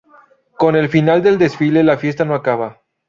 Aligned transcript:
Con 0.57 0.75
el 0.75 0.89
final 0.89 1.21
del 1.21 1.37
desfile 1.37 1.83
la 1.83 1.95
fiesta 1.95 2.25
no 2.25 2.33
acaba. 2.33 2.81